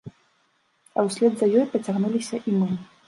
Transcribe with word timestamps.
А 0.97 1.05
ўслед 1.09 1.33
за 1.41 1.49
ёй 1.59 1.67
пацягнуліся 1.75 2.41
і 2.49 2.57
мы. 2.63 2.71